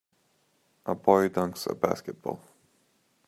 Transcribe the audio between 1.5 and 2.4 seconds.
a basketball.